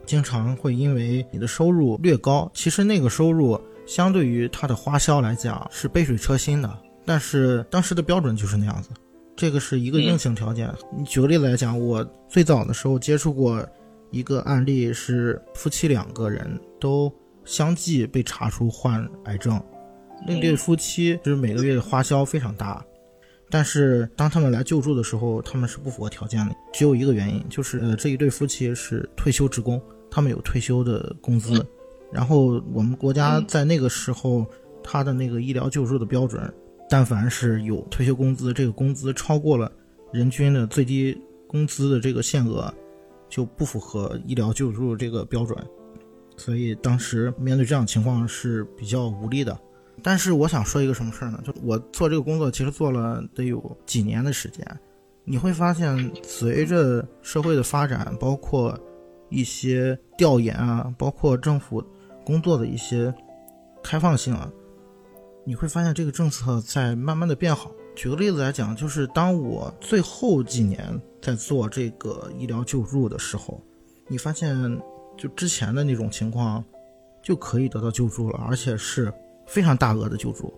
[0.06, 6.74] 经常会因为你的收入略高，其实那个收入相对于它的花销来讲是杯水车薪的，
[7.06, 8.90] 但是当时的标准就是那样子，
[9.36, 10.72] 这个是一个硬性条件。
[10.98, 13.66] 你举个例子来讲，我最早的时候接触过
[14.12, 17.12] 一个案例，是夫妻两个人都
[17.44, 19.62] 相继被查出患癌症，
[20.28, 22.86] 那对夫妻就是每个月的花销非常大。
[23.50, 31.66] 但是当他们来救助的时候，他们是不符合条件的，只有一个原因，就是呃这一对夫妻是退休职工，他们有退休的工资，
[32.14, 34.46] 然后我们国家在那个时候，
[34.82, 36.42] 他的那个医疗救助的标准，
[36.92, 39.72] 但凡是有退休工资，这个工资超过了
[40.12, 42.72] 人均的最低工资的这个限额，
[43.30, 45.58] 就不符合医疗救助这个标准，
[46.36, 49.58] 所以当时面对这样情况是比较无力的。
[50.04, 51.42] 但是我想说一个什么事儿呢？
[51.46, 54.66] 就我做这个工作，其实做了得有几年的时间。
[55.24, 58.78] 你会发现，随着社会的发展，包括
[59.30, 61.82] 一些调研啊，包括政府
[62.26, 63.14] 工作的一些
[63.82, 64.52] 开放性啊，
[65.46, 67.72] 你会发现这个政策在慢慢的变好。
[67.96, 73.62] 举个例子来讲，就是当我最后几年在做这个医疗救助的时候，
[74.08, 74.82] 你发现
[75.18, 76.64] 就之前的那种情况
[77.24, 79.14] 就可以得到救助了，而且是。
[79.48, 80.54] 非常大额的救助，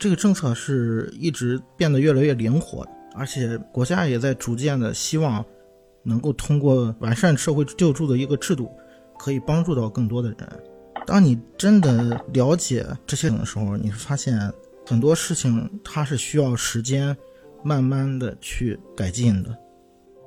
[0.00, 5.44] 这个政策是一直变得越来越灵活，而且国家也在逐渐的希望
[6.02, 8.68] 能够通过完善社会救助的一个制度，
[9.16, 10.38] 可以帮助到更多的人。
[11.06, 14.34] 当你真的了解这些的时候，你会发现
[14.86, 17.16] 很多事情它是需要时间
[17.62, 19.56] 慢慢的去改进的。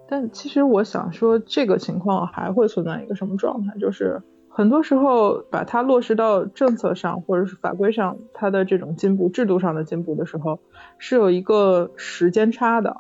[0.08, 4.22] 但其实我想说，这个情况还会存在一个什么状态，就是。
[4.52, 10.60] 很多时候，把它落实到政策上或者是法规上，它的这种进步、制度上的进步的时候，
[10.98, 12.98] 是有一个时间差的。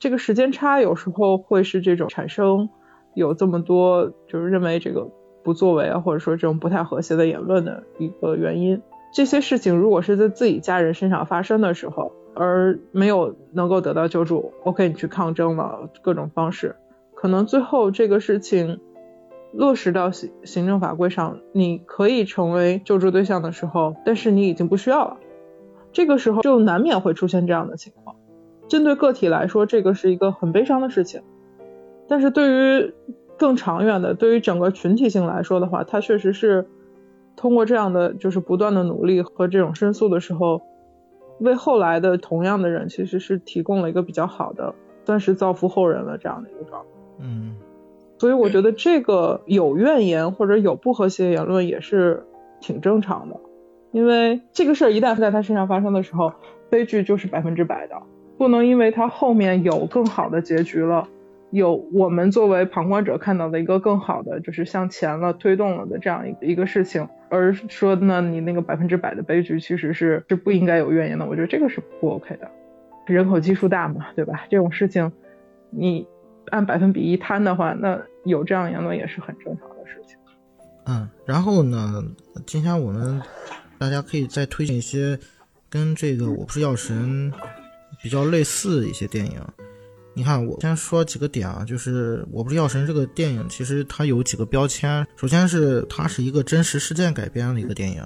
[0.00, 2.68] 这个时间差有时候会是这种产生
[3.14, 5.08] 有这么多就是认为这个
[5.42, 8.82] 不作为啊，或者说这种不太和谐的言论的一个原因。
[9.12, 16.76] 这些事情如果是在自己家人身上发生的时候，而没有能够得到救助，OK，你去抗争了各种方式，
[17.14, 18.80] 可能最后这个事情。
[19.50, 25.16] 落实到行行政法规上，你可以成为救助对象的时候，但是你已经不需要了。
[25.90, 28.16] 这个时候就难免会出现这样的情况。
[28.68, 31.22] 针对个体来说，这个是一个很悲伤的事情。
[32.08, 32.94] 但是对于
[33.38, 36.66] 更长远的，对于整个群体性来说的话，它确实是
[37.36, 40.60] 通过这样的就是不断的努力和这种申诉的时候，
[41.38, 44.74] 为后来的同样的人其实是提供了一个比较好的，
[45.04, 46.88] 算是造福后人了这样的一个状态。
[47.20, 47.56] 嗯。
[48.18, 52.26] 所以我觉得这个有怨言或者有不和谐言论也是
[52.60, 53.36] 挺正常的，
[53.92, 56.32] 因为这个事儿一旦在他身上发生的时候，
[56.68, 57.94] 悲剧就是百分之百的，
[58.36, 61.06] 不能因为他后面有更好的结局了。
[61.50, 71.24] 有我们作为旁观者看到的一个更好的，就是向前了、推动了的这样一一个事情，而说呢，你那个百分之百的悲剧其实是是不应该有怨言的。
[71.24, 72.50] 我觉得这个是不 OK 的。
[73.06, 74.44] 人口基数大嘛，对吧？
[74.50, 75.10] 这种事情
[75.70, 76.06] 你
[76.50, 80.18] 按百分比一摊的话，那有这样言论也是很正常的事情。
[80.84, 82.04] 嗯，然后呢，
[82.44, 83.22] 今天我们
[83.78, 85.18] 大家可以再推荐一些
[85.70, 87.32] 跟这个《我不是药神》
[88.02, 89.40] 比较类似的一些电影。
[90.18, 95.06] 你看，我先说几个点啊，就是《我不是药神》这个电影，其实它有几个标签。
[95.14, 98.02] 首先是它是一个真实事件改编的一个电影，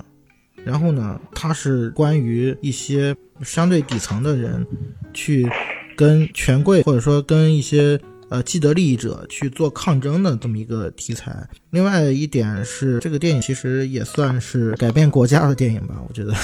[0.63, 4.67] 然后呢，它是关于一些相对底层的人
[5.15, 5.49] 去
[5.97, 7.99] 跟权贵或者说跟一些
[8.29, 11.49] 呃既得利益者去做抗争的这么一个题材。
[11.71, 16.35] 另外一点是，这个电影其实也算是改变国家的电影吧，我觉得。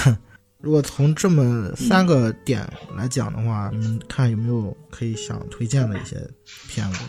[0.61, 6.17] 如果从这么三个点来讲的话，你们看有没有可以想推荐的一些
[6.69, 7.05] 片子？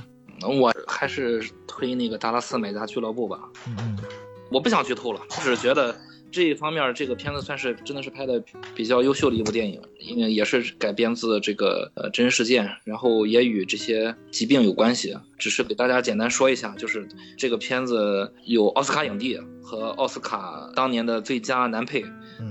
[0.46, 3.40] 我还是推那个《达拉斯买家俱乐部》吧。
[3.68, 3.98] 嗯嗯，
[4.52, 6.00] 我不想剧透了，只是觉得
[6.32, 8.42] 这一方面这个片子算是真的是拍的
[8.76, 15.18] 比较优秀的一部电影，因为也是改编自这个呃真实事件，然后也与这些疾病有关系。
[15.40, 22.06] 只是给大家简单说一下，就是这个片子有奥斯卡影帝和奥斯卡当年的最佳男配。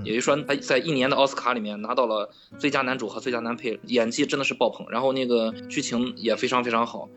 [0.05, 7.09] 也就是说，他在一年的奥斯卡里面拿到了最佳男主和最佳男配，演技真的是爆棚，然后那个剧情也非常非常好。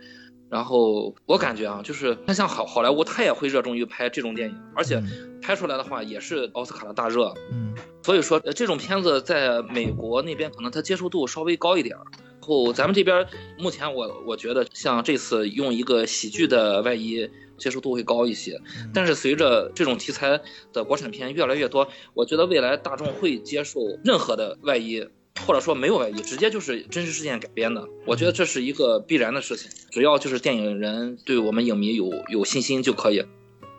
[0.50, 5.02] 然后我感觉啊，就是他像好好莱坞，他也会热衷于拍这种电影，而且
[5.42, 7.34] 拍出来的话也是奥斯卡的大热。
[7.52, 11.96] 嗯，所以说这种片子在美国那边可能它接受度稍微高一点。
[11.96, 13.28] 然后咱们这边
[13.60, 17.30] 目前我我觉得像这次用一个喜剧的外衣。
[17.62, 18.60] 接受度会高一些，
[18.92, 20.42] 但是随着这种题材
[20.74, 25.08] 的国产片越来越多，我觉得未来大众会接受任何的外衣，
[25.46, 27.88] 或者说没有外衣，直接就是真实事件改编的。
[28.08, 33.24] 我觉得这是一个必然的事情，只要就是电影人对我们影迷有有信心就可以。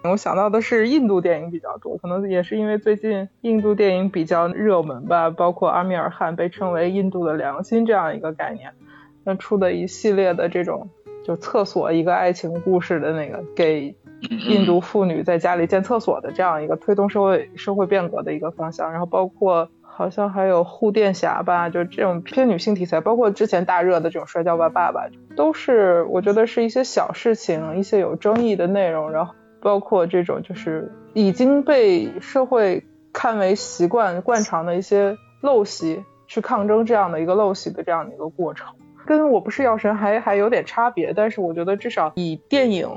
[0.05, 8.75] 我想到的是印度电影比较多，可能也是因为最近印度电影比较热门吧，包括阿米尔汗被称为印度的良心这样一个概念，
[9.25, 10.89] 那出的一系列的这种。
[11.25, 13.95] 就厕所一个爱情故事的那个，给
[14.49, 25.07] 印度妇女在家里建厕所的这样一个推动社会社会变革的一个方向，然后包括好像还有护垫侠吧，就这种偏女性题材，包括之前大热的这种摔跤吧爸爸，
[25.37, 38.75] 都是我觉得是一些小事情，一些有争议的内容，然后包括这种就是已经被社会看为习惯惯常的一些陋习，去抗争这样的一个陋习的这样的一个过程。
[39.07, 42.89] 跟我不是药神还还有点差别，但是我觉得至少以电影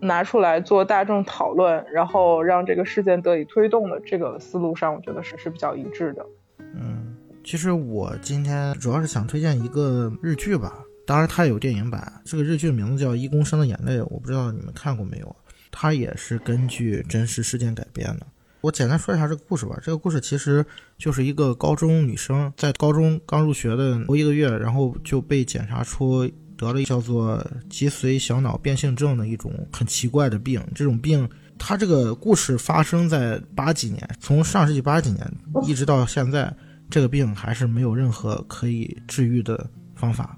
[0.00, 6.26] 拿出来做大众讨论，然后让这个事件得以推动的这个思路上，我觉得是是比较一致的。
[6.74, 15.36] 嗯，其实我今天主要是想推荐一个日剧吧，当然它有电影版，这个日剧名字叫《一公升的眼泪》，我不知道你们看过没有，
[15.70, 18.26] 它也是根据真实事件改编的。
[18.66, 19.78] 我简单说一下这个故事吧。
[19.80, 20.66] 这个故事其实
[20.98, 30.60] 就是一个高中女生在高中刚入学的头一个月，然后就被检查出得了叫做脊髓小脑变性症的一种很奇怪的病。
[30.74, 36.52] 这种病，它这个故事发生在八几年，从上世纪八几年一直到现在，
[36.90, 40.36] 这个病还是没有任何可以治愈的方法。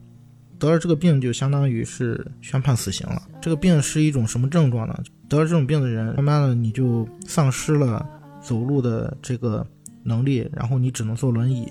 [0.58, 3.22] 得了这个病就相当于是宣判死刑了。
[3.40, 5.02] 这个病是一种什么症状呢？
[5.30, 8.06] 得了这种病的人，慢慢的你就丧失了。
[8.48, 9.66] 走路的这个
[10.02, 11.68] 能力，然后你只能坐轮椅，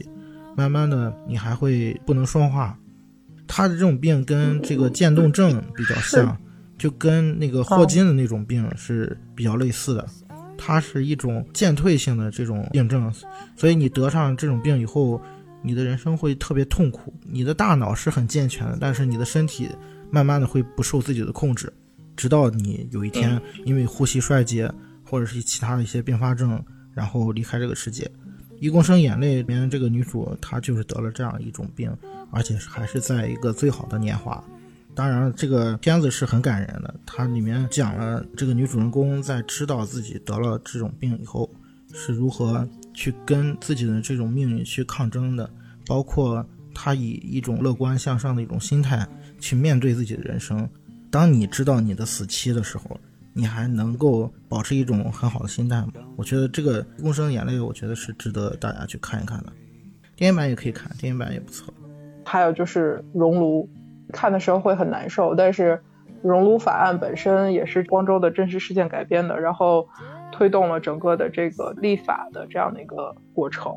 [0.55, 2.77] 慢慢的你还会不能说话。
[3.47, 6.37] 他的这种病跟这个渐冻症比较像，
[6.77, 10.07] 就跟那个霍金的那种病是比较类似的。
[10.55, 13.11] 它是一种渐退性的这种病症，
[13.55, 15.19] 所以你得上这种病以后，
[15.63, 17.11] 你的人生会特别痛苦。
[17.23, 19.67] 你的大脑是很健全的，但是你的身体
[20.11, 21.73] 慢慢的会不受自己的控制，
[22.15, 24.71] 直到你有一天因为呼吸衰竭。
[25.10, 26.62] 或者是其他的一些并发症，
[26.93, 28.03] 然后离开这个世界。
[28.60, 31.95] 《一公升眼泪》里面这个女主，她就是得了这样一种病，
[32.31, 34.43] 而且还是在一个最好的年华。
[34.95, 41.49] 当然，这个片子是很感人的，它里面讲了这个女主人公在知道自己得了这种病以后，
[41.93, 45.47] 是如何去跟自己的这种命运去抗争的，
[45.85, 46.43] 包括
[46.73, 49.08] 她以一种乐观向上的一种心态
[49.39, 50.67] 去面对自己的人生。
[51.12, 52.99] 当你知道你的死期的时候。
[53.38, 55.88] 你还能够保持一种很好的心态吗？
[56.15, 59.54] 我觉得这个《共生眼泪》，我觉得是值得大家去看一看的。
[60.15, 61.71] 电影版也可以看，电影版也不错。
[62.25, 63.69] 还有就是《熔炉》，
[64.12, 65.79] 看的时候会很难受，但是
[66.23, 69.88] 熔炉法案本身也是光州的真实事件改编的，然后
[70.31, 73.71] 推动了整个的这个立法的这样的一个过程。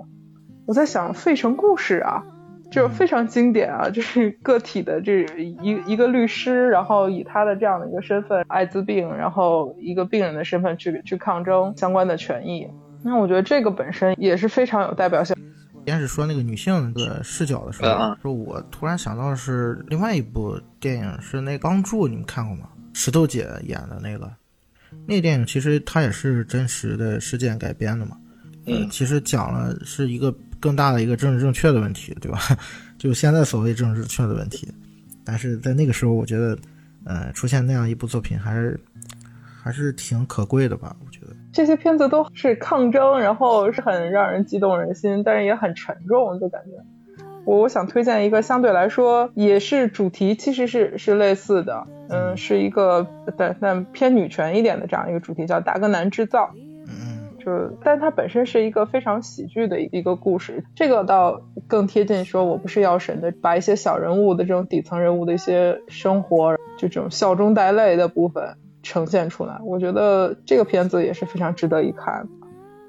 [0.66, 2.24] 我在想，费城故事啊，
[2.70, 12.68] 就是非常经典啊，就是个体的这一一个律师，然后以他的这样的一个身份，艾滋病，然后一个病人的身份去去抗争相关的权益。
[13.02, 15.36] 那我觉得这个本身也是非常有代表性。
[15.86, 22.68] 先是说那个女性的视角的时候，说我突然想到的是另外一部电影，是那《钢柱》，你们看过吗？
[22.92, 24.30] 石头姐演的那个，
[25.06, 28.16] 那个电影其实它也是真实的事件改编的嘛。
[28.66, 32.38] 嗯，其实讲了是一个更大的一个政治正确的问题，对吧？
[32.98, 34.68] 就现在所谓政治正确的问题，
[35.24, 36.58] 但是在那个时候，我觉得，
[37.04, 38.78] 呃，出现那样一部作品还是
[39.62, 40.94] 还是挺可贵的吧。
[41.04, 47.24] 我觉得这些片子都是抗争，然后是很让人激动人心，但是也很沉重，就感觉。
[47.46, 53.06] 我我想推荐一个相对来说也是主题其实是是类似的，嗯，是一个
[53.38, 56.52] 但但偏女权一点的这样一个主题，叫《达格南制造》。
[57.44, 68.54] 嗯，就但它本身是一个非常喜剧的一个故事，这个倒更贴近说我不是药神的，把一些小人物的这种底层人物的一些生活，就这种笑中带泪的部分。
[68.82, 72.26] 呈现出来，我觉得这个片子也是非常值得一看。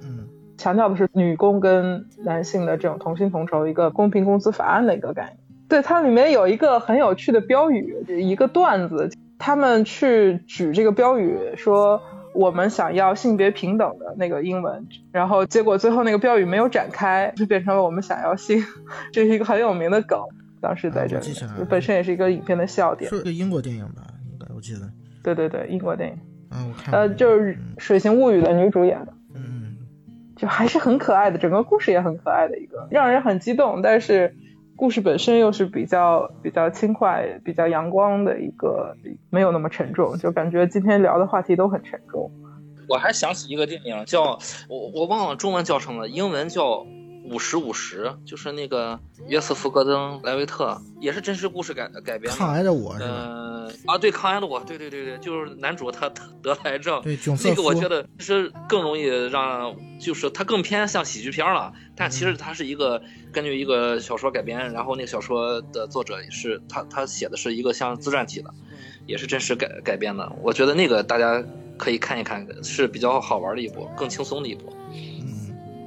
[0.01, 0.25] 嗯，
[0.57, 5.37] 强调的是女工跟男性的这种同薪同酬一个公平工资法案的一个概念。
[5.67, 12.01] 对，它里面有一个很有趣的标语，一个段子，他们去举这个标语说
[12.33, 18.63] 我们想要性别平等的那个英文，然后结果最后那个标语没有展开，就变成了我们想要性，
[19.11, 20.19] 这是一个很有名的梗。
[20.61, 21.33] 当时在这里，
[21.69, 23.09] 本身也是一个影片的笑点。
[23.09, 24.03] 是个英国电影吧？
[24.31, 24.81] 应该我记得。
[25.23, 26.17] 对对对，英国电影，
[26.51, 29.75] 嗯，我看，呃，就是《水形物语》的女主演的，嗯，
[30.35, 34.35] 就还是很可爱的，整个故事也很可爱的一个，让人很激动，但是
[34.75, 38.95] 故事本身又是比较比较轻快、比较阳光的一个，
[39.29, 42.31] 没有那么沉重，就感觉今天聊的话题都很沉重。
[42.87, 46.85] 我还想起一个电影，叫我我忘了中文叫什么，英文叫。
[47.31, 52.37] 五十五十就是那个约瑟夫·戈登·莱维特，也是真实故事改改编的。
[52.37, 56.09] 抗癌的我，嗯啊，对，抗癌的我，对对对对，就是男主他
[56.43, 61.71] 得癌症，对，那个我觉得其实更容易让，就是他更偏向喜剧片了。
[61.95, 63.01] 但其实他是一个
[63.31, 68.53] 根据一个小说改编，然后那个小说的作者是他，他写的是一个像自传体的，
[69.05, 70.29] 也是真实改改编的。
[70.41, 71.41] 我觉得那个大家
[71.77, 74.75] 可以看一看，是比较好玩的一部，更轻松的一部。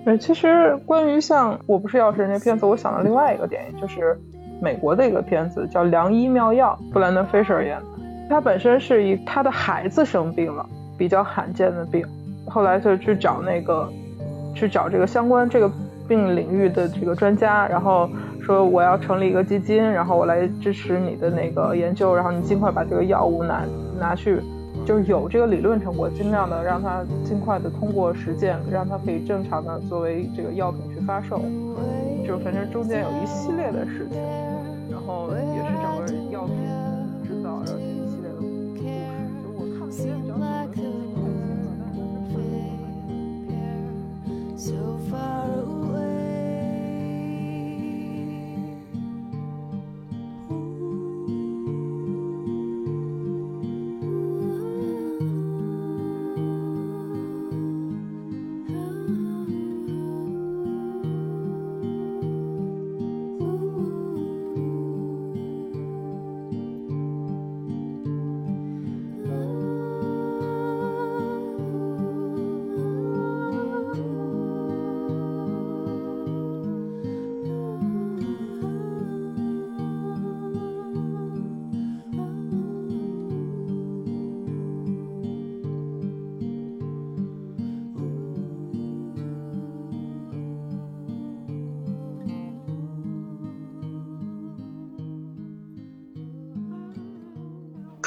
[0.05, 4.19] 对，其实关于像我不是药神那片子，我想到另外一个电影，就是
[4.61, 7.87] 美国的一个片子，叫《良医妙药》，布兰登·菲舍演的。
[8.29, 10.67] 他本身是一他的孩子生病了，
[10.99, 12.07] 比较罕见的病，
[12.47, 13.91] 后来就去找那个
[14.55, 15.71] 去找这个相关这个
[16.07, 18.09] 病领域的这个专家，然后
[18.43, 23.63] 说我要成立一个基金，然后我来支持你的那个研究，然后你尽快把这个药物拿
[23.99, 24.39] 拿去。
[24.85, 31.41] 就是有这个理论成果，尽量的让它尽快的通过实践，让它可以正常的作为这个药品去发售。
[32.27, 34.21] 就反正中间有一系列的事情，
[34.91, 35.29] 然后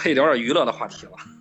[0.07, 1.36] 可以聊点娱乐的话题了。